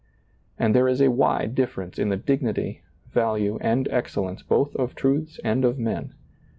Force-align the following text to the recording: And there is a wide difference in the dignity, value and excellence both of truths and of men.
And 0.57 0.73
there 0.73 0.87
is 0.87 0.99
a 0.99 1.11
wide 1.11 1.53
difference 1.53 1.99
in 1.99 2.09
the 2.09 2.17
dignity, 2.17 2.81
value 3.11 3.59
and 3.61 3.87
excellence 3.89 4.41
both 4.41 4.75
of 4.75 4.95
truths 4.95 5.39
and 5.43 5.63
of 5.63 5.77
men. 5.77 6.15